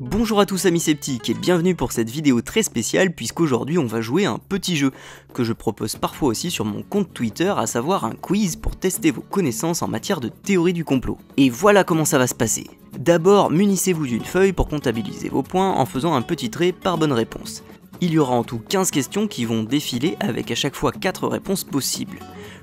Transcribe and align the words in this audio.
Bonjour 0.00 0.38
à 0.38 0.46
tous 0.46 0.64
amis 0.66 0.78
sceptiques 0.78 1.28
et 1.28 1.34
bienvenue 1.34 1.74
pour 1.74 1.90
cette 1.90 2.08
vidéo 2.08 2.40
très 2.40 2.62
spéciale 2.62 3.12
puisqu'aujourd'hui 3.12 3.78
on 3.78 3.86
va 3.86 4.00
jouer 4.00 4.26
un 4.26 4.38
petit 4.38 4.76
jeu 4.76 4.92
que 5.34 5.42
je 5.42 5.52
propose 5.52 5.96
parfois 5.96 6.28
aussi 6.28 6.52
sur 6.52 6.64
mon 6.64 6.82
compte 6.82 7.12
Twitter, 7.12 7.52
à 7.56 7.66
savoir 7.66 8.04
un 8.04 8.12
quiz 8.12 8.54
pour 8.54 8.76
tester 8.76 9.10
vos 9.10 9.22
connaissances 9.22 9.82
en 9.82 9.88
matière 9.88 10.20
de 10.20 10.28
théorie 10.28 10.72
du 10.72 10.84
complot. 10.84 11.18
Et 11.36 11.50
voilà 11.50 11.82
comment 11.82 12.04
ça 12.04 12.16
va 12.16 12.28
se 12.28 12.34
passer. 12.34 12.68
D'abord, 12.96 13.50
munissez-vous 13.50 14.06
d'une 14.06 14.24
feuille 14.24 14.52
pour 14.52 14.68
comptabiliser 14.68 15.30
vos 15.30 15.42
points 15.42 15.72
en 15.72 15.84
faisant 15.84 16.14
un 16.14 16.22
petit 16.22 16.50
trait 16.50 16.70
par 16.70 16.96
bonne 16.96 17.12
réponse. 17.12 17.64
Il 18.00 18.12
y 18.12 18.18
aura 18.20 18.36
en 18.36 18.44
tout 18.44 18.60
15 18.60 18.92
questions 18.92 19.26
qui 19.26 19.44
vont 19.44 19.64
défiler 19.64 20.16
avec 20.20 20.52
à 20.52 20.54
chaque 20.54 20.76
fois 20.76 20.92
4 20.92 21.26
réponses 21.26 21.64
possibles. 21.64 22.20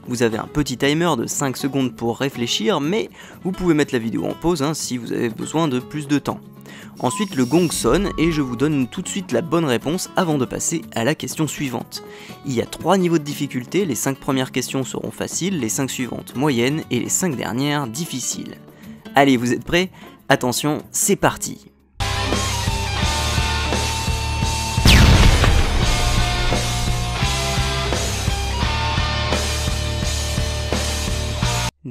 Vous 0.08 0.22
avez 0.22 0.38
un 0.38 0.48
petit 0.48 0.78
timer 0.78 1.12
de 1.18 1.26
5 1.26 1.58
secondes 1.58 1.96
pour 1.96 2.18
réfléchir, 2.20 2.80
mais 2.80 3.10
vous 3.44 3.52
pouvez 3.52 3.74
mettre 3.74 3.94
la 3.94 4.00
vidéo 4.00 4.26
en 4.26 4.34
pause 4.34 4.62
hein, 4.62 4.74
si 4.74 4.98
vous 4.98 5.12
avez 5.12 5.30
besoin 5.30 5.68
de 5.68 5.80
plus 5.80 6.08
de 6.08 6.20
temps. 6.20 6.40
Ensuite, 7.00 7.36
le 7.36 7.46
gong 7.46 7.70
sonne 7.72 8.10
et 8.18 8.32
je 8.32 8.42
vous 8.42 8.56
donne 8.56 8.88
tout 8.88 9.02
de 9.02 9.08
suite 9.08 9.32
la 9.32 9.42
bonne 9.42 9.66
réponse 9.66 10.10
avant 10.16 10.38
de 10.38 10.46
passer 10.46 10.84
à 10.94 11.04
la 11.04 11.16
question 11.16 11.48
suivante. 11.48 12.04
Il 12.46 12.54
y 12.54 12.62
a 12.62 12.66
trois 12.66 12.98
niveaux 12.98 13.18
de 13.18 13.24
difficulté, 13.24 13.86
les 13.86 13.96
5 13.96 14.18
premières 14.18 14.52
questions 14.52 14.84
seront 14.84 15.12
faciles, 15.12 15.60
les 15.60 15.70
5 15.70 15.90
suivantes 15.90 16.36
moyennes 16.36 16.84
et 16.92 17.00
les 17.00 17.10
5 17.10 17.36
dernières 17.36 17.88
difficiles. 17.88 18.56
Allez, 19.16 19.38
vous 19.38 19.54
êtes 19.54 19.66
prêts? 19.66 19.90
Attention, 20.30 20.84
c'est 20.92 21.16
parti 21.16 21.72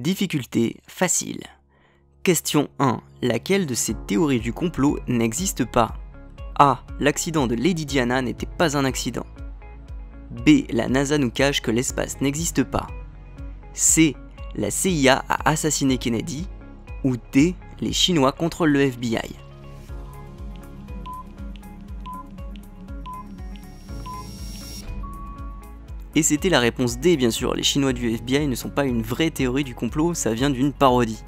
Difficulté 0.05 0.77
facile. 0.87 1.41
Question 2.25 2.69
1. 2.79 3.01
Laquelle 3.23 3.65
de 3.65 3.73
ces 3.73 3.95
théories 4.07 4.39
du 4.39 4.53
complot 4.53 4.99
n'existe 5.09 5.65
pas? 5.65 5.95
A. 6.59 6.85
L'accident 7.01 7.47
de 7.47 7.55
Lady 7.55 7.87
Diana 7.87 8.21
n'était 8.21 8.45
pas 8.45 8.77
un 8.77 8.85
accident. 8.85 9.25
B. 10.31 10.67
La 10.69 10.89
NASA 10.89 11.17
nous 11.17 11.31
cache 11.31 11.63
que 11.63 11.71
l'espace 11.71 12.21
n'existe 12.21 12.65
pas. 12.65 12.87
C. 13.73 14.15
La 14.55 14.71
CIA 14.71 15.25
a 15.27 15.49
assassiné 15.49 15.97
Kennedy. 15.97 16.49
Ou 17.03 17.17
D. 17.33 17.55
Les 17.81 17.95
Chinois 17.95 18.33
contrôlent 18.33 18.73
le 18.73 18.83
FBI. 18.83 19.35
Et 26.17 26.23
c'était 26.23 26.49
la 26.49 26.61
réponse 26.61 26.99
D 26.99 27.17
bien 27.17 27.31
sûr, 27.31 27.55
les 27.55 27.65
Chinois 27.65 27.93
du 27.93 28.11
FBI 28.11 28.47
ne 28.47 28.55
sont 28.55 28.71
pas 28.71 28.85
une 28.85 29.03
vraie 29.03 29.31
théorie 29.31 29.65
du 29.65 29.75
complot, 29.75 30.15
ça 30.15 30.33
vient 30.33 30.51
d'une 30.51 30.73
parodie. 30.73 31.25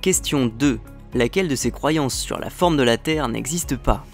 Question 0.00 0.46
2. 0.46 0.78
Laquelle 1.14 1.48
de 1.48 1.56
ces 1.56 1.70
croyances 1.70 2.16
sur 2.16 2.38
la 2.38 2.50
forme 2.50 2.76
de 2.76 2.82
la 2.82 2.98
Terre 2.98 3.28
n'existe 3.28 3.76
pas? 3.76 4.04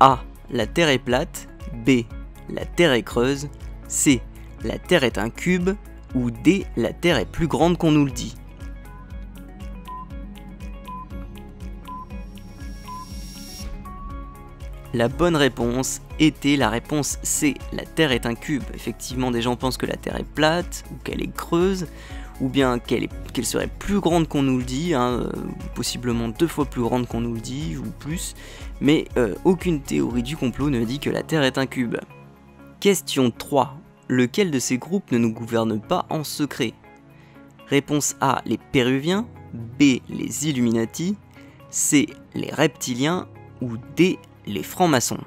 A. 0.00 0.20
La 0.50 0.66
Terre 0.66 0.88
est 0.88 0.98
plate. 0.98 1.48
B. 1.84 2.02
La 2.48 2.64
Terre 2.64 2.92
est 2.92 3.02
creuse. 3.02 3.48
C. 3.88 4.22
La 4.64 4.78
Terre 4.78 5.04
est 5.04 5.18
un 5.18 5.28
cube. 5.28 5.70
Ou 6.14 6.30
D. 6.30 6.64
La 6.76 6.92
Terre 6.92 7.18
est 7.18 7.30
plus 7.30 7.48
grande 7.48 7.76
qu'on 7.76 7.90
nous 7.90 8.04
le 8.04 8.12
dit. 8.12 8.36
La 14.96 15.08
bonne 15.08 15.36
réponse 15.36 16.00
était 16.18 16.56
la 16.56 16.70
réponse 16.70 17.18
C. 17.22 17.52
La 17.74 17.84
Terre 17.84 18.12
est 18.12 18.24
un 18.24 18.34
cube. 18.34 18.62
Effectivement, 18.72 19.30
des 19.30 19.42
gens 19.42 19.54
pensent 19.54 19.76
que 19.76 19.84
la 19.84 19.96
Terre 19.96 20.16
est 20.16 20.24
plate 20.24 20.84
ou 20.90 20.94
qu'elle 21.04 21.20
est 21.20 21.36
creuse 21.36 21.86
ou 22.40 22.48
bien 22.48 22.78
qu'elle 22.78 23.10
serait 23.42 23.68
plus 23.78 24.00
grande 24.00 24.26
qu'on 24.26 24.40
nous 24.40 24.56
le 24.56 24.64
dit, 24.64 24.94
hein, 24.94 25.20
euh, 25.20 25.30
possiblement 25.74 26.28
deux 26.28 26.46
fois 26.46 26.64
plus 26.64 26.80
grande 26.80 27.06
qu'on 27.06 27.20
nous 27.20 27.34
le 27.34 27.40
dit, 27.40 27.76
ou 27.76 27.84
plus, 27.98 28.34
mais 28.80 29.04
euh, 29.18 29.34
aucune 29.44 29.82
théorie 29.82 30.22
du 30.22 30.34
complot 30.34 30.70
ne 30.70 30.82
dit 30.82 30.98
que 30.98 31.10
la 31.10 31.22
Terre 31.22 31.42
est 31.42 31.58
un 31.58 31.66
cube. 31.66 31.96
Question 32.80 33.30
3. 33.30 33.76
Lequel 34.08 34.50
de 34.50 34.58
ces 34.58 34.78
groupes 34.78 35.12
ne 35.12 35.18
nous 35.18 35.32
gouverne 35.32 35.78
pas 35.78 36.06
en 36.08 36.24
secret? 36.24 36.72
Réponse 37.68 38.16
A, 38.22 38.40
les 38.46 38.58
Péruviens, 38.72 39.26
B, 39.52 39.98
les 40.08 40.48
Illuminati, 40.48 41.16
C, 41.68 42.06
les 42.34 42.50
reptiliens, 42.50 43.28
ou 43.60 43.76
D, 43.94 44.18
les 44.46 44.62
francs-maçons. 44.62 45.20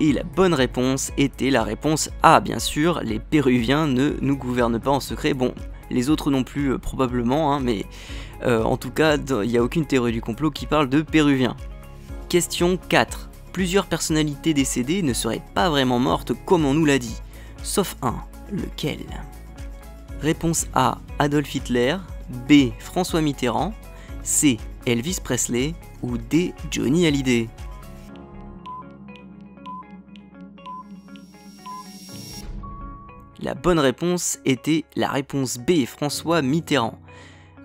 Et 0.00 0.12
la 0.12 0.24
bonne 0.24 0.54
réponse 0.54 1.12
était 1.16 1.50
la 1.50 1.62
réponse 1.62 2.10
A, 2.22 2.40
bien 2.40 2.58
sûr, 2.58 3.00
les 3.02 3.20
Péruviens 3.20 3.86
ne 3.86 4.14
nous 4.20 4.36
gouvernent 4.36 4.80
pas 4.80 4.90
en 4.90 5.00
secret. 5.00 5.34
Bon, 5.34 5.54
les 5.90 6.10
autres 6.10 6.30
non 6.30 6.42
plus 6.42 6.72
euh, 6.72 6.78
probablement, 6.78 7.54
hein, 7.54 7.60
mais 7.60 7.86
euh, 8.42 8.62
en 8.62 8.76
tout 8.76 8.90
cas, 8.90 9.16
il 9.16 9.48
n'y 9.48 9.56
a 9.56 9.62
aucune 9.62 9.86
théorie 9.86 10.12
du 10.12 10.20
complot 10.20 10.50
qui 10.50 10.66
parle 10.66 10.88
de 10.88 11.00
Péruviens. 11.00 11.56
Question 12.28 12.76
4. 12.88 13.30
Plusieurs 13.52 13.86
personnalités 13.86 14.52
décédées 14.52 15.02
ne 15.02 15.12
seraient 15.12 15.42
pas 15.54 15.70
vraiment 15.70 16.00
mortes 16.00 16.32
comme 16.44 16.64
on 16.64 16.74
nous 16.74 16.84
l'a 16.84 16.98
dit, 16.98 17.16
sauf 17.62 17.96
un. 18.02 18.16
Lequel? 18.50 18.98
Réponse 20.20 20.66
A. 20.74 20.98
Adolf 21.18 21.54
Hitler. 21.54 21.96
B. 22.48 22.70
François 22.78 23.20
Mitterrand. 23.20 23.72
C. 24.22 24.58
Elvis 24.86 25.18
Presley. 25.22 25.74
Ou 26.02 26.18
D. 26.18 26.54
Johnny 26.70 27.06
Hallyday. 27.06 27.48
La 33.40 33.54
bonne 33.54 33.78
réponse 33.78 34.38
était 34.46 34.84
la 34.96 35.10
réponse 35.10 35.58
B, 35.58 35.84
François 35.84 36.40
Mitterrand. 36.40 36.98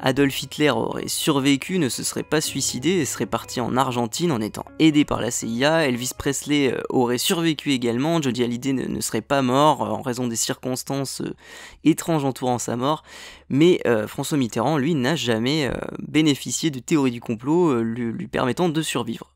Adolf 0.02 0.42
Hitler 0.42 0.70
aurait 0.70 1.08
survécu, 1.08 1.78
ne 1.78 1.90
se 1.90 2.04
serait 2.04 2.24
pas 2.24 2.42
suicidé 2.42 2.92
et 2.92 3.06
serait 3.06 3.26
parti 3.26 3.60
en 3.60 3.76
Argentine 3.76 4.32
en 4.32 4.40
étant 4.40 4.66
aidé 4.80 5.04
par 5.04 5.20
la 5.20 5.30
CIA. 5.30 5.86
Elvis 5.88 6.12
Presley 6.18 6.72
euh, 6.72 6.82
aurait 6.90 7.18
survécu 7.18 7.72
également. 7.72 8.22
Jody 8.22 8.44
Hallyday 8.44 8.74
ne, 8.74 9.02
serait 9.02 9.22
pas 9.22 9.42
mort 9.42 9.84
euh, 9.84 9.90
en 9.90 10.02
raison 10.02 10.28
des 10.28 10.38
circonstances 10.38 11.22
euh, 11.22 11.36
étranges 11.84 12.24
entourant 12.24 12.59
sa 12.59 12.76
mort. 12.76 13.04
Mais 13.50 13.82
François 14.08 14.38
Mitterrand, 14.38 14.78
lui, 14.78 14.94
n'a 14.94 15.16
jamais 15.16 15.72
bénéficié 15.98 16.70
de 16.70 16.78
théorie 16.78 17.09
du 17.09 17.20
complot 17.20 17.82
lui 17.82 18.28
permettant 18.28 18.70
de 18.70 18.82
survivre. 18.84 19.32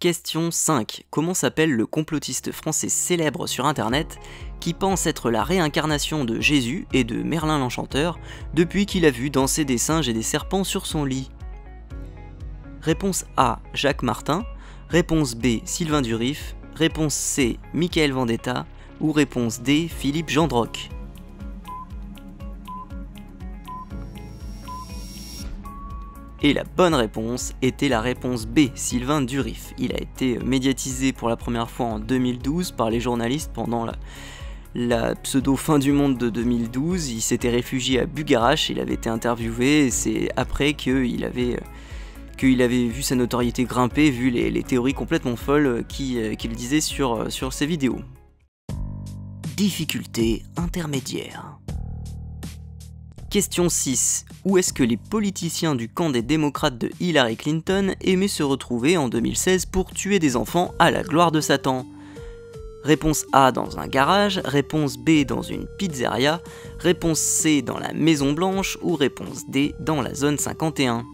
Question 0.00 0.52
5. 0.52 1.06
Comment 1.10 1.34
s'appelle 1.34 1.72
le 1.72 1.84
complotiste 1.84 2.52
français 2.52 2.88
célèbre 2.88 3.48
sur 3.48 3.66
internet 3.66 4.20
qui 4.60 4.72
pense 4.72 5.08
être 5.08 5.28
la 5.28 5.42
réincarnation 5.42 6.24
de 6.24 6.40
Jésus 6.40 6.86
et 6.92 7.02
de 7.02 7.20
Merlin 7.20 7.58
l'Enchanteur 7.58 8.16
depuis 8.54 8.86
qu'il 8.86 9.04
a 9.06 9.10
vu 9.10 9.28
danser 9.28 9.64
des 9.64 9.76
singes 9.76 10.08
et 10.08 10.12
des 10.12 10.22
serpents 10.22 10.62
sur 10.62 10.86
son 10.86 11.04
lit? 11.04 11.30
Réponse 12.80 13.24
A. 13.36 13.58
Jacques 13.74 14.04
Martin. 14.04 14.44
Réponse 14.88 15.34
B. 15.34 15.58
Sylvain 15.64 16.00
Durif. 16.00 16.54
Réponse 16.76 17.14
C. 17.14 17.58
Michael 17.74 18.12
Vendetta. 18.12 18.66
Ou 19.00 19.10
réponse 19.10 19.62
D. 19.62 19.88
Philippe 19.88 20.30
Gendroc 20.30 20.90
Et 26.40 26.52
la 26.52 26.62
bonne 26.62 26.94
réponse 26.94 27.52
était 27.62 27.88
la 27.88 28.00
réponse 28.00 28.46
B, 28.46 28.68
Sylvain 28.76 29.22
Durif. 29.22 29.74
Il 29.76 29.92
a 29.92 30.00
été 30.00 30.38
médiatisé 30.38 31.12
pour 31.12 31.28
la 31.28 31.36
première 31.36 31.68
fois 31.68 31.86
en 31.86 31.98
2012 31.98 32.72
par 32.72 32.90
les 32.90 33.00
journalistes 33.00 33.50
pendant 33.52 33.84
la, 34.74 35.14
pseudo 35.16 35.56
fin 35.56 35.80
du 35.80 35.90
monde 35.90 36.16
de 36.16 36.30
2012. 36.30 37.10
Il 37.10 37.22
s'était 37.22 37.50
réfugié 37.50 38.00
à 38.00 38.06
Bugarache, 38.06 38.70
il 38.70 38.78
avait 38.78 38.94
été 38.94 39.08
interviewé 39.08 39.86
et 39.86 39.90
c'est 39.90 40.28
après 40.36 40.74
qu'il 40.74 41.24
avait, 41.24 41.58
avait 42.40 42.86
vu 42.86 43.02
sa 43.02 43.16
notoriété 43.16 43.64
grimper, 43.64 44.10
vu 44.10 44.30
les, 44.30 44.62
théories 44.62 44.94
complètement 44.94 45.34
folles 45.34 45.84
qu'il 45.88 46.52
disait 46.52 46.80
sur, 46.80 47.32
sur 47.32 47.52
ses 47.52 47.66
vidéos. 47.66 47.98
Difficulté 49.56 50.44
intermédiaire. 50.56 51.58
Question 53.30 53.68
6. 53.68 54.24
Où 54.46 54.56
est-ce 54.56 54.72
que 54.72 54.82
les 54.82 54.96
politiciens 54.96 55.74
du 55.74 55.90
camp 55.90 56.08
des 56.08 56.22
démocrates 56.22 56.78
de 56.78 56.90
Hillary 56.98 57.36
Clinton 57.36 57.94
aimaient 58.00 58.26
se 58.26 58.42
retrouver 58.42 58.96
en 58.96 59.10
2016 59.10 59.66
pour 59.66 59.90
tuer 59.90 60.18
des 60.18 60.34
enfants 60.34 60.72
à 60.78 60.90
la 60.90 61.02
gloire 61.02 61.30
de 61.30 61.42
Satan? 61.42 61.84
Réponse 62.84 63.26
A 63.32 63.52
dans 63.52 63.78
un 63.78 63.86
garage, 63.86 64.40
réponse 64.46 64.96
B 64.96 65.26
dans 65.26 65.42
une 65.42 65.66
pizzeria, 65.66 66.40
réponse 66.78 67.18
C 67.18 67.60
dans 67.60 67.78
la 67.78 67.92
Maison 67.92 68.32
Blanche 68.32 68.78
ou 68.80 68.94
réponse 68.94 69.46
D 69.46 69.74
dans 69.78 70.00
la 70.00 70.14
zone 70.14 70.38
51. 70.38 71.04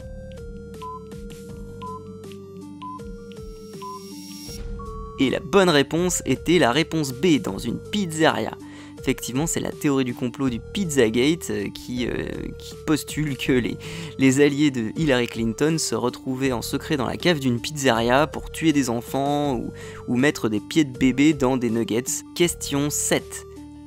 Et 5.18 5.30
la 5.30 5.40
bonne 5.40 5.68
réponse 5.68 6.22
était 6.26 6.60
la 6.60 6.70
réponse 6.70 7.12
B 7.12 7.40
dans 7.42 7.58
une 7.58 7.80
pizzeria. 7.80 8.56
Effectivement, 9.04 9.46
c'est 9.46 9.60
la 9.60 9.70
théorie 9.70 10.06
du 10.06 10.14
complot 10.14 10.48
du 10.48 10.60
Pizzagate 10.60 11.50
euh, 11.50 11.68
qui, 11.68 12.06
euh, 12.06 12.24
qui 12.58 12.74
postule 12.86 13.36
que 13.36 13.52
les, 13.52 13.76
les, 14.16 14.40
alliés 14.40 14.70
de 14.70 14.92
Hillary 14.96 15.26
Clinton 15.26 15.76
se 15.76 15.94
retrouvaient 15.94 16.52
en 16.52 16.62
secret 16.62 16.96
dans 16.96 17.04
la 17.04 17.18
cave 17.18 17.38
d'une 17.38 17.60
pizzeria 17.60 18.26
pour 18.26 18.50
tuer 18.50 18.72
des 18.72 18.88
enfants 18.88 19.56
ou, 19.56 19.74
ou 20.08 20.16
mettre 20.16 20.48
des 20.48 20.58
pieds 20.58 20.84
de 20.84 20.98
bébé 20.98 21.34
dans 21.34 21.58
des 21.58 21.68
nuggets. 21.68 22.24
Question 22.34 22.88
7. 22.88 23.22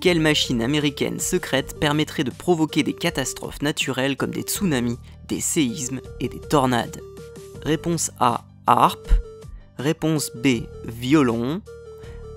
quelle 0.02 0.19
machine 0.19 0.62
américaine 0.62 1.19
secrète 1.19 1.80
permettrait 1.80 2.24
de 2.24 2.30
provoquer 2.30 2.84
des 2.84 2.94
catastrophes 2.94 3.64
naturelles 3.64 4.18
comme 4.18 4.30
des 4.30 4.44
tsunamis, 4.44 5.00
des 5.28 5.42
séismes 5.42 6.02
et 6.19 6.30
des 6.30 6.42
tornades? 6.42 7.02
Réponse 7.64 8.12
A, 8.19 8.46
harpe. 8.68 9.10
Réponse 9.80 10.30
B, 10.36 10.68
violon. 10.86 11.64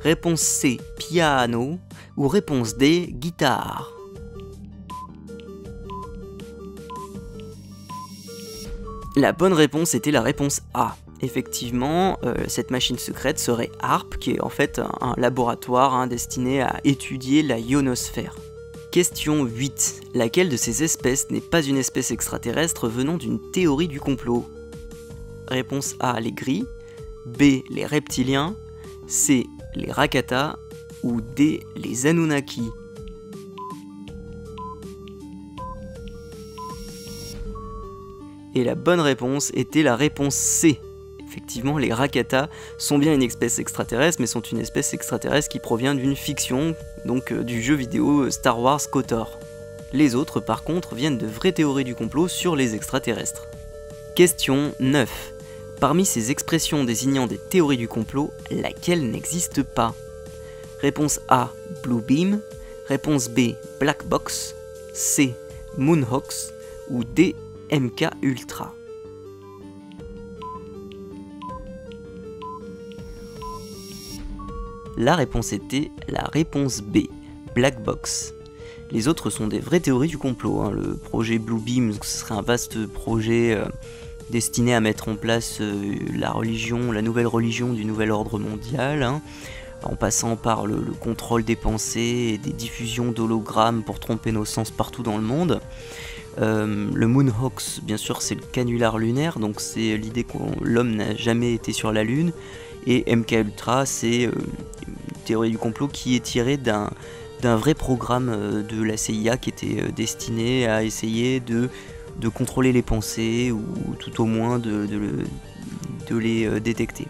Réponse 0.01 0.41
C, 0.41 0.81
piano. 0.97 1.79
Ou 2.21 2.29
réponse 2.29 2.77
D, 2.77 3.07
guitare. 3.13 3.95
La 9.17 9.33
bonne 9.33 9.55
réponse 9.55 9.95
était 9.95 10.11
la 10.11 10.21
réponse 10.21 10.61
A. 10.75 10.97
Effectivement, 11.23 12.19
euh, 12.23 12.35
cette 12.47 12.71
machine 12.71 12.99
secrète 12.99 13.39
serait 13.39 13.71
HARP, 13.81 14.19
qui 14.19 14.33
est 14.33 14.43
en 14.43 14.51
fait 14.51 14.83
un, 15.01 15.15
laboratoire 15.17 15.95
hein, 15.95 16.09
destiné 16.09 16.61
à 16.61 16.79
étudier 16.85 17.43
la 17.43 17.59
ionosphère. 17.59 18.37
Question 18.93 19.47
8. 19.47 20.03
Laquelle 20.13 20.51
de 20.51 20.59
ces 20.59 20.85
espèces 20.85 21.31
n'est 21.31 21.41
pas 21.41 21.63
une 21.63 21.79
espèce 21.79 22.11
extraterrestre 22.11 22.87
venant 22.87 23.17
d'une 23.17 23.41
théorie 23.51 23.89
du 23.89 23.99
complot? 23.99 24.45
Réponse 25.49 25.97
A, 26.01 26.21
les 26.21 26.33
gris. 26.33 26.67
B, 27.25 27.63
les 27.71 27.87
reptiliens. 27.87 28.57
C, 29.07 29.47
les 29.75 29.91
rakata. 29.91 30.59
Ou 31.03 31.21
D, 31.21 31.61
les 31.77 32.07
Anunnaki. 32.07 32.71
Et 38.55 38.65
la 38.65 38.75
bonne 38.75 39.01
réponse 39.01 39.51
était 39.55 39.83
la 39.83 39.97
réponse 39.97 40.35
C. 40.35 40.81
Effectivement, 41.27 41.79
les 41.79 41.93
Rakata 41.93 42.51
sont 42.77 42.99
bien 42.99 43.15
une 43.15 43.23
espèce 43.23 43.61
extraterrestre, 43.61 44.21
mais 44.21 44.27
sont 44.27 44.41
une 44.41 44.59
espèce 44.59 44.93
extraterrestre 44.93 45.49
qui 45.49 45.61
provient 45.61 45.95
d'une 45.95 46.17
fiction, 46.17 46.75
donc 47.05 47.31
euh, 47.31 47.45
du 47.45 47.63
jeu 47.63 47.75
vidéo 47.75 48.23
euh, 48.23 48.31
Star 48.31 48.59
Wars 48.61 48.81
KOTOR. 48.91 49.39
Les 49.93 50.17
autres, 50.17 50.41
par 50.41 50.65
contre, 50.65 50.97
viennent 50.97 51.19
de 51.19 51.29
vraies 51.29 51.53
théories 51.53 51.85
du 51.85 51.95
complot 51.95 52.27
sur 52.27 52.57
les 52.57 52.75
extraterrestres. 52.75 53.47
Question 54.17 54.73
9. 54.81 55.33
Parmi 55.79 56.05
ces 56.05 56.33
expressions 56.33 56.83
désignant 56.83 57.29
des 57.29 57.39
théories 57.39 57.77
du 57.77 57.87
complot, 57.89 58.33
laquelle 58.51 59.09
n'existe 59.09 59.63
pas? 59.63 59.95
Réponse 60.81 61.21
A, 61.29 61.53
Blue 61.83 62.01
Beam. 62.01 62.41
Réponse 62.89 63.29
B, 63.29 63.53
Black 63.79 64.07
Box. 64.07 64.55
C, 64.95 65.35
Moonhawks. 65.77 66.53
Ou 66.89 67.05
D, 67.05 67.37
MK 67.73 68.07
Ultra. 68.23 68.75
La 74.97 75.15
réponse 75.15 75.53
était 75.53 75.91
la 76.09 76.25
réponse 76.25 76.83
B, 76.83 77.07
Black 77.55 77.83
Box. 77.83 78.35
Les 78.91 79.07
autres 79.07 79.31
sont 79.31 79.47
des 79.47 79.61
vraies 79.61 79.81
théories 79.81 80.09
du 80.09 80.19
complot. 80.19 80.61
Hein. 80.61 80.73
Le 80.73 80.97
projet 80.97 81.39
Bluebeam, 81.39 81.93
ce 82.03 82.19
serait 82.19 82.35
un 82.35 82.43
vaste 82.43 82.87
projet 82.87 83.55
euh, 83.55 83.65
destiné 84.31 84.75
à 84.75 84.81
mettre 84.81 85.09
en 85.09 85.15
place 85.15 85.59
euh, 85.61 85.95
la 86.15 86.31
religion, 86.33 86.93
la 86.93 87.03
nouvelle 87.03 87.29
religion 87.29 87.73
du 87.73 87.85
nouvel 87.85 88.11
ordre 88.11 88.39
mondial, 88.39 89.03
hein, 89.03 89.23
en 89.85 89.97
passant 89.97 90.37
par 90.37 90.67
le, 90.67 90.81
contrôle 91.01 91.45
des 91.45 91.57
pensées 91.57 92.33
et 92.35 92.39
des 92.39 92.53
diffusions 92.53 93.13
d'hologrammes 93.13 93.83
pour 93.83 94.01
tromper 94.01 94.33
nos 94.33 94.45
sens 94.45 94.71
partout 94.71 95.03
dans 95.03 95.17
le 95.17 95.23
monde. 95.23 95.61
Euh, 96.41 96.89
le 96.93 97.07
Moonhawks, 97.07 97.81
bien 97.83 97.97
sûr, 97.97 98.23
c'est 98.23 98.35
le 98.35 98.43
canular 98.43 98.99
lunaire, 98.99 99.39
donc 99.39 99.61
c'est 99.61 99.97
l'idée 99.97 100.25
que 100.25 100.39
l'homme 100.63 100.95
n'a 100.95 101.15
jamais 101.17 101.55
été 101.55 101.73
sur 101.73 101.93
la 101.93 102.05
Lune. 102.05 102.33
Et 102.87 103.15
MK 103.15 103.33
Ultra, 103.33 103.85
c'est 103.85 104.27
euh, 104.27 104.33
une 104.87 105.23
théorie 105.25 105.51
du 105.51 105.59
complot 105.59 105.89
qui 105.89 106.17
est 106.17 106.21
tirée 106.21 106.57
d'un 106.57 106.91
vrai 107.43 107.75
programme 107.75 108.31
euh, 108.31 108.63
de 108.63 108.83
la 108.83 108.97
CIA 108.97 109.37
qui 109.37 109.51
était 109.51 109.93
destiné 109.95 110.67
à 110.67 110.83
essayer 110.83 111.41
de, 111.41 111.69
de, 112.19 112.29
contrôler 112.29 112.73
les 112.73 112.83
pensées 112.83 113.51
ou 113.53 113.95
tout 113.99 114.23
au 114.23 114.25
moins 114.25 114.59
de, 114.59 114.87
de 114.87 116.17
les 116.17 116.61
détecter. 116.61 117.07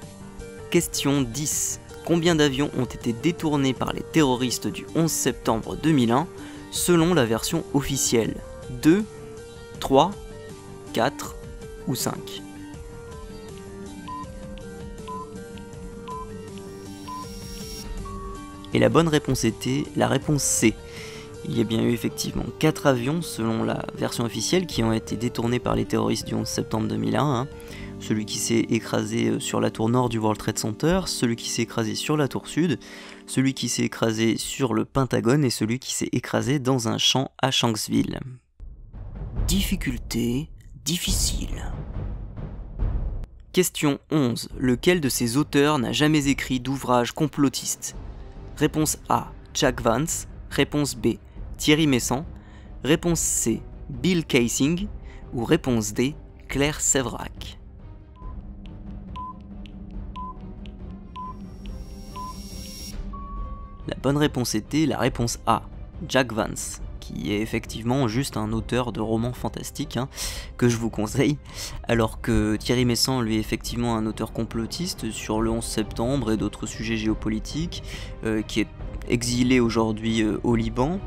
Question 0.70 1.22
10. 1.22 1.80
Combien 2.04 2.34
d'avions 2.34 2.70
ont 2.78 2.84
été 2.84 3.12
détournés 3.12 3.74
par 3.74 3.92
les 3.92 4.02
terroristes 4.02 4.66
du 4.66 4.86
11 4.94 5.10
septembre 5.10 5.76
2001 5.76 6.26
selon 6.70 7.14
la 7.14 7.24
version 7.24 7.64
officielle 7.74 8.34
2, 8.82 9.04
3, 9.80 10.10
4 10.92 11.36
ou 11.88 11.94
5. 11.94 12.42
Et 18.72 18.78
la 18.78 18.88
bonne 18.88 19.08
réponse 19.08 19.44
était 19.44 19.84
la 19.96 20.06
réponse 20.06 20.42
C. 20.42 20.74
Il 21.46 21.56
y 21.56 21.60
a 21.60 21.64
bien 21.64 21.82
eu 21.82 21.92
effectivement 21.92 22.44
4 22.58 22.86
avions, 22.86 23.22
selon 23.22 23.64
la 23.64 23.84
version 23.96 24.24
officielle, 24.24 24.66
qui 24.66 24.82
ont 24.82 24.92
été 24.92 25.16
détournés 25.16 25.58
par 25.58 25.74
les 25.74 25.84
terroristes 25.84 26.26
du 26.26 26.34
11 26.34 26.46
septembre 26.46 26.88
2001. 26.88 27.22
Hein. 27.22 27.48
Celui 27.98 28.24
qui 28.24 28.38
s'est 28.38 28.66
écrasé 28.70 29.28
euh, 29.28 29.40
sur 29.40 29.60
la 29.60 29.70
tour 29.70 29.88
nord 29.88 30.08
du 30.08 30.18
World 30.18 30.38
Trade 30.38 30.58
Center, 30.58 31.02
celui 31.06 31.36
qui 31.36 31.50
s'est 31.50 31.62
écrasé 31.62 31.94
sur 31.94 32.16
la 32.16 32.28
tour 32.28 32.48
sud, 32.48 32.78
celui 33.26 33.52
qui 33.52 33.68
s'est 33.68 33.82
écrasé 33.82 34.38
sur 34.38 34.72
le 34.72 34.84
Pentagone 34.84 35.44
et 35.44 35.50
celui 35.50 35.78
qui 35.78 35.94
s'est 35.94 36.08
écrasé 36.12 36.58
dans 36.58 36.88
un 36.88 36.98
champ 36.98 37.30
à 37.40 37.50
Shanksville. 37.50 38.20
Difficulté 39.46 40.48
difficile. 40.84 41.72
Question 43.52 43.98
11. 44.10 44.48
Lequel 44.58 45.00
de 45.00 45.08
ces 45.08 45.36
auteurs 45.36 45.78
n'a 45.78 45.92
jamais 45.92 46.28
écrit 46.28 46.60
d'ouvrage 46.60 47.12
complotiste? 47.12 47.96
Réponse 48.56 48.98
A. 49.08 49.32
Jack 49.54 49.82
Vance. 49.82 50.26
Réponse 50.50 50.94
B. 50.96 51.16
Thierry 51.60 51.86
Messant. 51.86 52.24
Réponse 52.84 53.20
C. 53.20 53.60
Bill 53.90 54.24
Casing. 54.24 54.88
Ou 55.34 55.44
réponse 55.44 55.92
D. 55.92 56.14
Claire 56.48 56.80
Sévrac. 56.80 57.58
La 63.86 63.96
bonne 64.02 64.16
réponse 64.16 64.54
était 64.54 64.86
la 64.86 64.96
réponse 64.96 65.38
A. 65.46 65.62
Jack 66.08 66.32
Vance 66.32 66.80
qui 66.98 67.32
est 67.32 67.40
effectivement 67.40 68.08
juste 68.08 68.36
un 68.36 68.52
auteur 68.52 68.92
de 68.92 69.00
romans 69.00 69.32
fantastiques 69.32 69.96
hein, 69.96 70.08
que 70.56 70.68
je 70.68 70.76
vous 70.76 70.90
conseille, 70.90 71.38
alors 71.88 72.20
que 72.20 72.56
Thierry 72.56 72.84
Messant 72.84 73.20
lui 73.20 73.36
est 73.36 73.40
effectivement 73.40 73.96
un 73.96 74.06
auteur 74.06 74.32
complotiste 74.32 75.10
sur 75.10 75.40
le 75.40 75.50
11 75.50 75.64
septembre 75.64 76.30
et 76.30 76.36
d'autres 76.36 76.66
sujets 76.66 76.96
géopolitiques, 76.96 77.82
euh, 78.24 78.42
qui 78.42 78.60
est 78.60 78.68
exilé 79.08 79.60
aujourd'hui 79.60 80.22
euh, 80.22 80.38
au 80.44 80.56
Liban. 80.56 81.00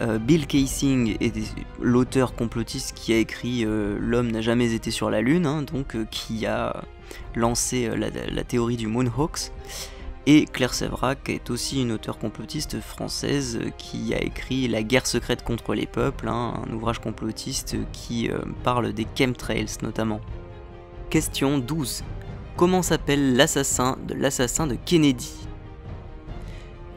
Euh, 0.00 0.18
Bill 0.18 0.46
Casing 0.46 1.16
est 1.20 1.34
l'auteur 1.80 2.34
complotiste 2.34 2.94
qui 2.94 3.12
a 3.12 3.18
écrit 3.18 3.64
L'homme 3.64 4.30
n'a 4.30 4.40
jamais 4.40 4.72
été 4.72 4.90
sur 4.90 5.10
la 5.10 5.20
Lune, 5.20 5.46
hein, 5.46 5.62
donc 5.62 5.96
qui 6.10 6.46
a 6.46 6.82
lancé 7.34 7.90
la, 7.96 8.44
théorie 8.44 8.76
du 8.76 8.86
Moonhawks. 8.86 9.50
Et 10.26 10.46
Claire 10.46 10.72
Sévrac 10.72 11.28
est 11.28 11.50
aussi 11.50 11.82
une 11.82 11.92
auteure 11.92 12.18
complotiste 12.18 12.80
française 12.80 13.60
qui 13.76 14.14
a 14.14 14.22
écrit 14.22 14.68
La 14.68 14.82
guerre 14.82 15.06
secrète 15.06 15.44
contre 15.44 15.74
les 15.74 15.86
peuples, 15.86 16.28
hein, 16.28 16.62
un 16.66 16.72
ouvrage 16.72 16.98
complotiste 16.98 17.76
qui 17.92 18.30
euh, 18.30 18.38
parle 18.62 18.94
des 18.94 19.06
chemtrails 19.14 19.66
notamment. 19.82 20.20
Question 21.10 21.58
12. 21.58 22.04
Comment 22.56 22.80
s'appelle 22.80 23.36
l'assassin 23.36 23.98
de 24.08 24.14
l'assassin 24.14 24.66
de 24.66 24.76
Kennedy? 24.76 25.34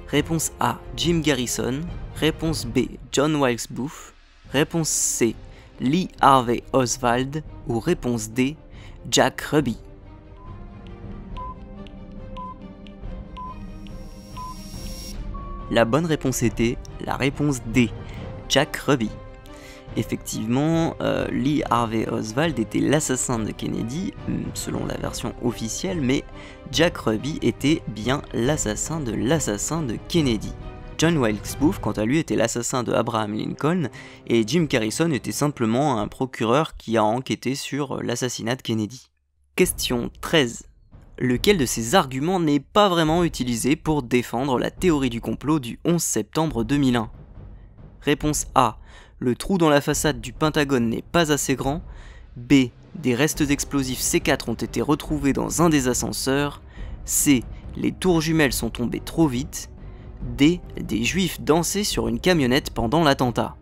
Réponse 0.08 0.54
A. 0.62 0.80
Jim 0.96 1.20
Garrison. 1.20 1.82
Réponse 2.20 2.66
B. 2.66 2.80
John 3.12 3.36
Wilkes 3.36 3.68
Booth. 3.70 4.14
Réponse 4.52 4.90
C. 4.90 5.36
Lee 5.80 6.10
Harvey 6.20 6.64
Oswald. 6.74 7.44
Ou 7.68 7.80
réponse 7.80 8.30
D. 8.30 8.58
Jack 9.10 9.42
Ruby. 9.42 9.78
La 15.70 15.86
bonne 15.86 16.06
réponse 16.06 16.44
était 16.44 16.78
la 17.06 17.18
réponse 17.18 17.62
D, 17.68 17.90
Jack 18.48 18.78
Ruby. 18.78 19.10
Effectivement, 19.98 20.96
euh, 21.02 21.28
Lee 21.30 21.62
Harvey 21.70 22.08
Oswald 22.08 22.58
était 22.58 22.80
l'assassin 22.80 23.40
de 23.40 23.52
Kennedy, 23.52 24.14
hmm, 24.28 24.44
selon 24.54 24.86
la 24.86 24.96
version 24.96 25.34
officielle, 25.44 26.00
mais 26.00 26.24
Jack 26.72 26.98
Ruby 26.98 27.40
était 27.42 27.82
bien 27.88 28.22
l'assassin 28.34 29.02
de 29.02 29.12
l'assassin 29.12 29.82
de 29.82 29.98
Kennedy. 30.08 30.54
John 30.98 31.18
Wilkes 31.18 31.58
Booth, 31.60 31.80
quant 31.80 31.92
à 31.92 32.06
lui, 32.06 32.18
était 32.18 32.36
l'assassin 32.36 32.82
de 32.82 32.92
Abraham 32.92 33.34
Lincoln, 33.34 33.90
et 34.26 34.44
Jim 34.48 34.66
Carrison 34.66 35.12
était 35.12 35.32
simplement 35.32 36.00
un 36.00 36.08
procureur 36.08 36.76
qui 36.76 36.98
a 36.98 37.04
enquêté 37.04 37.54
sur 37.54 38.02
l'assassinat 38.02 38.56
de 38.56 38.64
Kennedy. 38.64 39.12
Question 39.56 40.10
13 40.22 40.64
lequel 41.20 41.58
de 41.58 41.66
ces 41.66 41.96
arguments 41.96 42.40
n'est 42.40 42.60
pas 42.60 42.90
vraiment 42.90 43.24
utilisé 43.24 43.76
pour 43.76 44.04
défendre 44.04 44.60
la 44.60 44.72
théorie 44.72 45.10
du 45.10 45.22
complot 45.22 45.60
du 45.60 45.80
11 45.84 46.02
septembre 46.02 46.64
2001 46.64 47.10
Réponse 48.02 48.48
A. 48.56 48.78
Le 49.20 49.36
trou 49.36 49.58
dans 49.58 49.70
la 49.70 49.82
façade 49.82 50.22
du 50.22 50.32
Pentagone 50.32 50.90
n'est 50.90 51.02
pas 51.02 51.32
assez 51.32 51.56
grand. 51.56 51.82
B. 52.36 52.70
Des 52.96 53.16
restes 53.16 53.42
explosifs 53.42 54.02
C4 54.02 54.50
ont 54.50 54.54
été 54.54 54.82
retrouvés 54.82 55.34
dans 55.34 55.62
un 55.62 55.70
des 55.70 55.88
ascenseurs. 55.88 56.62
C. 57.06 57.44
Les 57.76 57.92
tours 57.92 58.22
jumelles 58.22 58.54
sont 58.54 58.70
tombées 58.70 59.02
trop 59.04 59.28
vite. 59.28 59.70
D. 60.36 60.62
Des 60.80 61.04
juifs 61.04 61.42
dansaient 61.42 61.84
sur 61.84 62.08
une 62.08 62.20
camionnette 62.20 62.72
pendant 62.72 63.04
l'attentat. 63.04 63.56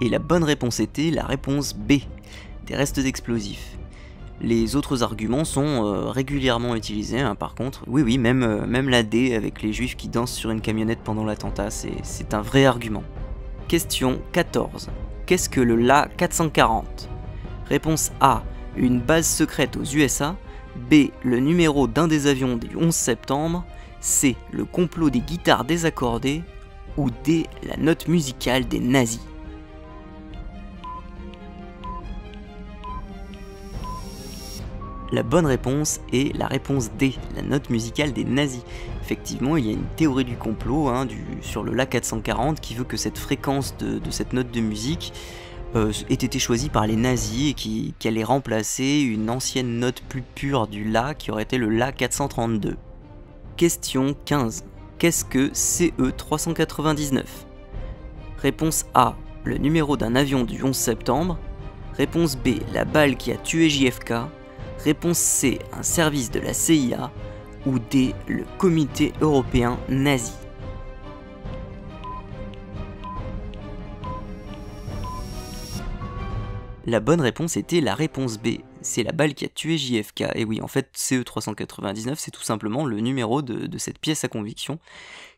Et 0.00 0.08
la 0.08 0.18
bonne 0.18 0.44
réponse 0.44 0.80
était 0.80 1.10
la 1.10 1.24
réponse 1.24 1.74
B. 1.74 1.94
Des 2.66 2.76
restes 2.76 3.00
d'explosifs. 3.00 3.78
Les 4.40 4.74
autres 4.74 5.02
arguments 5.02 5.44
sont 5.44 5.84
euh, 5.84 6.10
régulièrement 6.10 6.74
utilisés, 6.74 7.20
hein, 7.20 7.34
par 7.34 7.54
contre. 7.54 7.84
Oui, 7.86 8.02
oui, 8.02 8.18
même, 8.18 8.42
euh, 8.42 8.66
même 8.66 8.88
la 8.88 9.02
D 9.02 9.34
avec 9.34 9.62
les 9.62 9.72
juifs 9.72 9.96
qui 9.96 10.08
dansent 10.08 10.32
sur 10.32 10.50
une 10.50 10.60
camionnette 10.60 10.98
pendant 11.04 11.24
l'attentat, 11.24 11.70
c'est 11.70 12.34
un 12.34 12.42
vrai 12.42 12.66
argument. 12.66 13.04
Question 13.68 14.20
14. 14.32 14.90
Qu'est-ce 15.26 15.48
que 15.48 15.60
le 15.60 15.76
La 15.76 16.08
440 16.16 17.08
Réponse 17.66 18.12
A. 18.20 18.42
Une 18.76 19.00
base 19.00 19.26
secrète 19.26 19.76
aux 19.76 19.84
USA. 19.84 20.36
B. 20.90 21.10
Le 21.22 21.40
numéro 21.40 21.86
d'un 21.86 22.08
des 22.08 22.26
avions 22.26 22.56
du 22.56 22.76
11 22.76 22.94
septembre. 22.94 23.64
C. 24.00 24.36
Le 24.52 24.64
complot 24.64 25.10
des 25.10 25.20
guitares 25.20 25.64
désaccordées. 25.64 26.42
Ou 26.96 27.10
D. 27.24 27.46
La 27.66 27.76
note 27.76 28.08
musicale 28.08 28.66
des 28.66 28.80
nazis. 28.80 29.20
La 35.14 35.22
bonne 35.22 35.46
réponse 35.46 36.00
est 36.12 36.36
la 36.36 36.48
réponse 36.48 36.90
D, 36.98 37.14
la 37.36 37.42
note 37.42 37.70
musicale 37.70 38.12
des 38.12 38.24
nazis. 38.24 38.62
Effectivement, 39.00 39.56
il 39.56 39.66
y 39.66 39.68
a 39.68 39.72
une 39.72 39.86
théorie 39.96 40.24
du 40.24 40.36
complot 40.36 40.88
hein, 40.88 41.06
sur 41.40 41.62
le 41.62 41.72
La 41.72 41.86
440 41.86 42.60
qui 42.60 42.74
veut 42.74 42.82
que 42.82 42.96
cette 42.96 43.18
fréquence 43.18 43.76
de, 43.76 44.00
cette 44.10 44.32
note 44.32 44.50
de 44.50 44.60
musique 44.60 45.12
euh, 45.74 45.92
été 46.08 46.38
choisie 46.38 46.68
par 46.68 46.86
les 46.86 46.96
nazis 46.96 47.50
et 47.50 47.92
qu'elle 47.98 48.16
ait 48.16 48.24
remplacé 48.24 49.00
une 49.00 49.28
ancienne 49.28 49.80
note 49.80 50.02
plus 50.08 50.22
pure 50.22 50.68
du 50.68 50.84
La 50.84 51.14
qui 51.14 51.30
aurait 51.30 51.42
été 51.42 51.58
le 51.58 51.68
La 51.68 51.90
432. 51.90 52.76
Question 53.56 54.14
15. 54.24 54.64
Qu'est-ce 54.98 55.24
que 55.24 55.50
CE 55.52 56.10
399 56.16 57.46
Réponse 58.38 58.86
A. 58.94 59.16
Le 59.42 59.58
numéro 59.58 59.96
d'un 59.96 60.14
avion 60.14 60.44
du 60.44 60.62
11 60.62 60.76
septembre. 60.76 61.38
Réponse 61.96 62.36
B. 62.36 62.60
La 62.72 62.84
balle 62.84 63.16
qui 63.16 63.32
a 63.32 63.36
tué 63.36 63.68
JFK. 63.68 64.14
Réponse 64.84 65.18
C, 65.18 65.58
un 65.72 65.82
service 65.82 66.30
de 66.30 66.40
la 66.40 66.54
CIA. 66.54 67.10
Ou 67.66 67.78
D, 67.78 68.14
le 68.28 68.44
comité 68.58 69.12
européen 69.20 69.78
nazi. 69.88 70.32
La 76.86 77.00
bonne 77.00 77.22
réponse 77.22 77.56
était 77.56 77.80
la 77.80 77.94
réponse 77.94 78.38
B. 78.38 78.58
C'est 78.82 79.02
la 79.02 79.12
balle 79.12 79.32
qui 79.32 79.46
a 79.46 79.48
tué 79.48 79.78
JFK. 79.78 80.24
Et 80.34 80.44
oui, 80.44 80.60
en 80.60 80.68
fait, 80.68 80.90
CE399, 80.94 82.16
c'est 82.18 82.30
tout 82.30 82.42
simplement 82.42 82.84
le 82.84 83.00
numéro 83.00 83.40
de, 83.40 83.78
cette 83.78 83.98
pièce 83.98 84.22
à 84.24 84.28
conviction, 84.28 84.78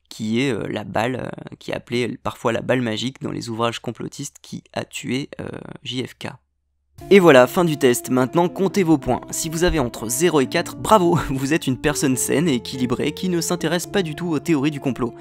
qui 0.09 0.41
est 0.41 0.53
euh, 0.53 0.67
la 0.69 0.83
balle, 0.83 1.17
euh, 1.17 1.55
qui 1.61 1.71
est 1.71 1.75
appelée 1.75 2.19
parfois 2.21 2.53
la 2.53 2.62
balle 2.62 2.83
magique 2.83 3.23
dans 3.23 3.31
les 3.31 3.49
ouvrages 3.49 3.79
complotistes 3.79 4.38
qui 4.43 4.65
a 4.73 4.85
tué 4.85 5.29
euh, 5.41 5.49
JFK. 5.85 6.29
Et 7.09 7.21
voilà, 7.21 7.47
fin 7.47 7.65
du 7.65 7.76
test. 7.76 8.11
Maintenant, 8.11 8.49
comptez 8.49 8.83
vos 8.83 8.99
points. 8.99 9.21
Si 9.31 9.49
vous 9.49 9.62
avez 9.62 9.79
entre 9.79 10.09
0 10.09 10.41
et 10.41 10.47
4, 10.47 10.76
bravo, 10.76 11.17
vous 11.31 11.55
êtes 11.55 11.69
une 11.69 11.76
personne 11.76 12.17
saine 12.17 12.49
et 12.49 12.55
équilibrée 12.55 13.12
qui 13.12 13.29
ne 13.29 13.41
s'intéresse 13.41 13.87
pas 13.87 14.03
du 14.03 14.17
tout 14.17 14.29
aux 14.29 14.41
théories 14.41 14.73
du 14.73 14.81
complot. 14.81 15.15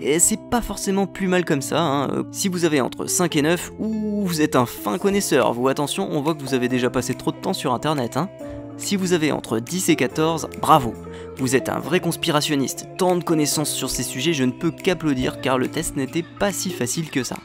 Et 0.00 0.20
c'est 0.20 0.38
pas 0.50 0.60
forcément 0.60 1.08
plus 1.08 1.26
mal 1.26 1.44
comme 1.44 1.60
ça. 1.60 1.80
Hein. 1.80 2.24
Si 2.30 2.46
vous 2.46 2.64
avez 2.64 2.80
entre 2.80 3.06
5 3.06 3.34
et 3.34 3.42
9, 3.42 3.72
ou 3.80 4.24
vous 4.24 4.40
êtes 4.40 4.54
un 4.54 4.66
fin 4.66 4.98
connaisseur. 4.98 5.52
Vous, 5.52 5.66
attention, 5.66 6.08
on 6.12 6.22
voit 6.22 6.36
que 6.36 6.42
vous 6.42 6.54
avez 6.54 6.68
déjà 6.68 6.90
passé 6.90 7.14
trop 7.14 7.32
de 7.32 7.38
temps 7.38 7.54
sur 7.54 7.74
internet. 7.74 8.16
Hein. 8.16 8.28
Si 8.76 8.94
vous 8.94 9.12
avez 9.12 9.32
entre 9.32 9.58
10 9.58 9.88
et 9.88 9.96
14, 9.96 10.48
bravo. 10.60 10.94
Vous 11.38 11.56
êtes 11.56 11.68
un 11.68 11.80
vrai 11.80 11.98
conspirationniste. 11.98 12.86
Tant 12.98 13.16
de 13.16 13.24
connaissances 13.24 13.72
sur 13.72 13.90
ces 13.90 14.04
sujets, 14.04 14.32
je 14.32 14.44
ne 14.44 14.52
peux 14.52 14.70
qu'applaudir 14.70 15.40
car 15.40 15.58
le 15.58 15.66
test 15.66 15.96
n'était 15.96 16.24
pas 16.38 16.52
si 16.52 16.70
facile 16.70 17.10
que 17.10 17.24
ça. 17.24 17.36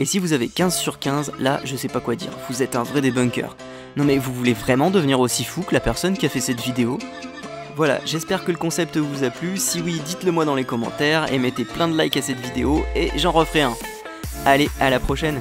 Et 0.00 0.06
si 0.06 0.18
vous 0.18 0.32
avez 0.32 0.48
15 0.48 0.78
sur 0.78 0.98
15, 0.98 1.32
là, 1.38 1.60
je 1.62 1.76
sais 1.76 1.88
pas 1.88 2.00
quoi 2.00 2.16
dire, 2.16 2.30
vous 2.48 2.62
êtes 2.62 2.74
un 2.74 2.82
vrai 2.82 3.02
débunker. 3.02 3.54
Non 3.96 4.04
mais 4.04 4.16
vous 4.16 4.32
voulez 4.32 4.54
vraiment 4.54 4.90
devenir 4.90 5.20
aussi 5.20 5.44
fou 5.44 5.60
que 5.60 5.74
la 5.74 5.80
personne 5.80 6.16
qui 6.16 6.24
a 6.24 6.30
fait 6.30 6.40
cette 6.40 6.60
vidéo? 6.60 6.98
Voilà, 7.76 8.00
j'espère 8.06 8.42
que 8.42 8.50
le 8.50 8.56
concept 8.56 8.96
vous 8.96 9.24
a 9.24 9.30
plu, 9.30 9.58
si 9.58 9.82
oui, 9.82 10.00
dites-le 10.06 10.32
moi 10.32 10.46
dans 10.46 10.54
les 10.54 10.64
commentaires 10.64 11.30
et 11.30 11.38
mettez 11.38 11.66
plein 11.66 11.86
de 11.86 12.00
likes 12.00 12.16
à 12.16 12.22
cette 12.22 12.40
vidéo 12.40 12.82
et 12.96 13.10
j'en 13.16 13.30
referai 13.30 13.60
un. 13.60 13.74
Allez, 14.46 14.70
à 14.80 14.88
la 14.88 15.00
prochaine 15.00 15.38